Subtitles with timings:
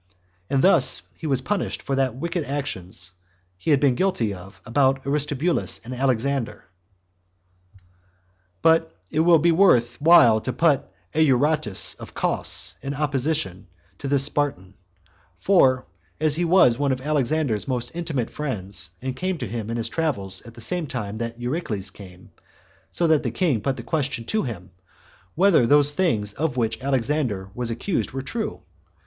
[0.49, 3.11] And thus was he punished for what wicked actions
[3.55, 6.65] he had been guilty of about Aristobulus and Alexander.
[7.73, 7.81] 5.
[8.63, 13.67] But it will now be worth while to put Euaratus of Cos in opposition
[13.99, 14.73] to this Spartan;
[15.37, 15.85] for
[16.19, 19.87] as he was one of Alexander's most intimate friends, and came to him in his
[19.87, 22.31] travels at the same time that Eurycles came;
[22.89, 24.71] so the king put the question to him,
[25.35, 28.63] whether those things of which Alexander was accused were true?